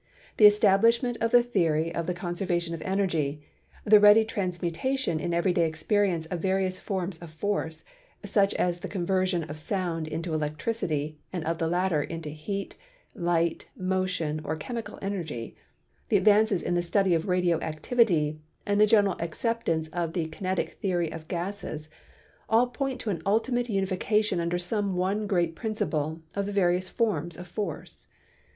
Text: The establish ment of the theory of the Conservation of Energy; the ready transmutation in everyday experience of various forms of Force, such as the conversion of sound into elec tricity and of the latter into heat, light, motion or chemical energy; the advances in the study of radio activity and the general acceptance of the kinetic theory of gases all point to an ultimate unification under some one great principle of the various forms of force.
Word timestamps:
The 0.37 0.47
establish 0.47 1.03
ment 1.03 1.17
of 1.21 1.29
the 1.29 1.43
theory 1.43 1.93
of 1.93 2.07
the 2.07 2.15
Conservation 2.15 2.73
of 2.73 2.81
Energy; 2.81 3.43
the 3.83 3.99
ready 3.99 4.25
transmutation 4.25 5.19
in 5.19 5.31
everyday 5.31 5.67
experience 5.67 6.25
of 6.25 6.39
various 6.39 6.79
forms 6.79 7.19
of 7.21 7.29
Force, 7.29 7.83
such 8.25 8.55
as 8.55 8.79
the 8.79 8.87
conversion 8.87 9.43
of 9.43 9.59
sound 9.59 10.07
into 10.07 10.31
elec 10.31 10.57
tricity 10.57 11.17
and 11.31 11.45
of 11.45 11.59
the 11.59 11.67
latter 11.67 12.01
into 12.01 12.31
heat, 12.31 12.75
light, 13.13 13.67
motion 13.77 14.41
or 14.43 14.55
chemical 14.55 14.97
energy; 15.03 15.55
the 16.09 16.17
advances 16.17 16.63
in 16.63 16.73
the 16.73 16.81
study 16.81 17.13
of 17.13 17.27
radio 17.27 17.59
activity 17.59 18.39
and 18.65 18.81
the 18.81 18.87
general 18.87 19.15
acceptance 19.19 19.87
of 19.89 20.13
the 20.13 20.27
kinetic 20.29 20.79
theory 20.81 21.11
of 21.11 21.27
gases 21.27 21.91
all 22.49 22.65
point 22.65 22.99
to 23.01 23.11
an 23.11 23.21
ultimate 23.23 23.69
unification 23.69 24.39
under 24.39 24.57
some 24.57 24.95
one 24.95 25.27
great 25.27 25.55
principle 25.55 26.23
of 26.33 26.47
the 26.47 26.51
various 26.51 26.89
forms 26.89 27.37
of 27.37 27.47
force. 27.47 28.07